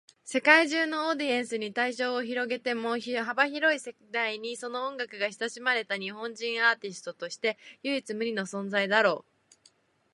[0.25, 9.31] 世界中のオーディエンスに対象を広げても、幅広い世代にその音楽が親しまれた日本人アーティストとして唯一無二の存在だろう。